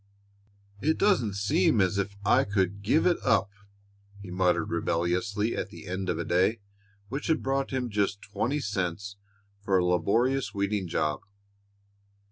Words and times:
"It 0.81 0.97
doesn't 0.97 1.35
seem 1.35 1.79
as 1.79 1.99
if 1.99 2.15
I 2.25 2.43
could 2.43 2.81
give 2.81 3.05
it 3.05 3.17
up!" 3.23 3.51
he 4.19 4.31
muttered 4.31 4.71
rebelliously 4.71 5.55
at 5.55 5.69
the 5.69 5.85
end 5.85 6.09
of 6.09 6.17
a 6.17 6.25
day 6.25 6.59
which 7.09 7.27
had 7.27 7.43
brought 7.43 7.69
him 7.69 7.87
just 7.87 8.23
twenty 8.23 8.61
cents 8.61 9.17
for 9.59 9.77
a 9.77 9.85
laborious 9.85 10.55
weeding 10.55 10.87
job. 10.87 11.21